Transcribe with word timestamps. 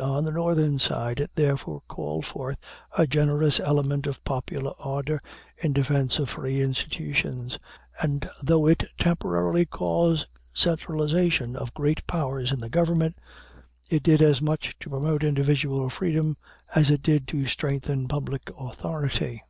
On 0.00 0.24
the 0.24 0.30
Northern 0.32 0.78
side 0.78 1.20
it 1.20 1.32
therefore 1.34 1.82
called 1.86 2.24
forth 2.24 2.56
a 2.96 3.06
generous 3.06 3.60
element 3.60 4.06
of 4.06 4.24
popular 4.24 4.72
ardor 4.80 5.20
in 5.58 5.74
defense 5.74 6.18
of 6.18 6.30
free 6.30 6.62
institutions; 6.62 7.58
and 8.00 8.26
though 8.42 8.66
it 8.66 8.84
temporarily 8.98 9.66
caused 9.66 10.28
centralization 10.54 11.56
of 11.56 11.74
great 11.74 12.06
powers 12.06 12.52
in 12.52 12.60
the 12.60 12.70
government, 12.70 13.16
it 13.90 14.02
did 14.02 14.22
as 14.22 14.40
much 14.40 14.74
to 14.80 14.88
promote 14.88 15.22
individual 15.22 15.90
freedom 15.90 16.38
as 16.74 16.88
it 16.88 17.02
did 17.02 17.28
to 17.28 17.46
strengthen 17.46 18.08
public 18.08 18.50
authority. 18.58 19.42